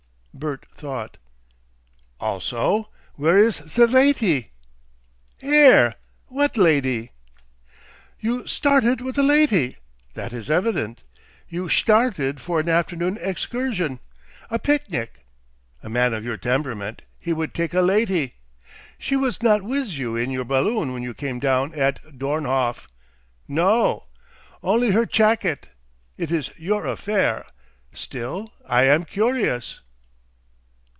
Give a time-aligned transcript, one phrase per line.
[0.33, 1.17] Bert thought.
[2.19, 4.49] "Also where is ze laty?"
[5.43, 5.93] "'Ere!
[6.27, 7.11] what lady?"
[8.19, 9.77] "You started with a laty.
[10.15, 11.03] That is evident.
[11.47, 13.99] You shtarted for an afternoon excursion
[14.49, 15.25] a picnic.
[15.83, 18.33] A man of your temperament he would take a laty.
[18.97, 22.87] She was not wiz you in your balloon when you came down at Dornhof.
[23.47, 24.05] No!
[24.63, 25.67] Only her chacket!
[26.17, 27.45] It is your affair.
[27.93, 29.81] Still, I am curious."